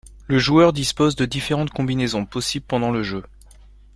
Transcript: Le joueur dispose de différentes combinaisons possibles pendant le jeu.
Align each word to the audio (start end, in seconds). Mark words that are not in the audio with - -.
Le 0.25 0.39
joueur 0.39 0.73
dispose 0.73 1.15
de 1.15 1.25
différentes 1.25 1.69
combinaisons 1.69 2.25
possibles 2.25 2.65
pendant 2.67 2.89
le 2.89 3.03
jeu. 3.03 3.21